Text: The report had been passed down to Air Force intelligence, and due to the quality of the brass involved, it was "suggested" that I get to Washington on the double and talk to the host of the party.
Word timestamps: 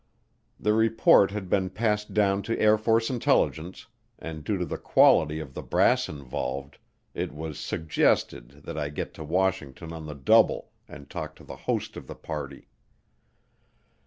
The 0.59 0.73
report 0.73 1.29
had 1.29 1.47
been 1.47 1.69
passed 1.69 2.11
down 2.11 2.41
to 2.49 2.57
Air 2.59 2.75
Force 2.79 3.11
intelligence, 3.11 3.85
and 4.17 4.43
due 4.43 4.57
to 4.57 4.65
the 4.65 4.79
quality 4.79 5.39
of 5.39 5.53
the 5.53 5.61
brass 5.61 6.09
involved, 6.09 6.79
it 7.13 7.31
was 7.31 7.59
"suggested" 7.59 8.63
that 8.63 8.79
I 8.79 8.89
get 8.89 9.13
to 9.13 9.23
Washington 9.23 9.93
on 9.93 10.07
the 10.07 10.15
double 10.15 10.71
and 10.87 11.07
talk 11.07 11.35
to 11.35 11.43
the 11.43 11.55
host 11.69 11.97
of 11.97 12.07
the 12.07 12.15
party. 12.15 12.67